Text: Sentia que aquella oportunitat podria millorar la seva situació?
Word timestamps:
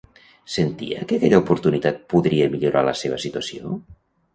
Sentia 0.53 1.03
que 1.11 1.19
aquella 1.21 1.41
oportunitat 1.43 2.03
podria 2.15 2.51
millorar 2.57 2.87
la 2.93 2.99
seva 3.05 3.25
situació? 3.29 3.81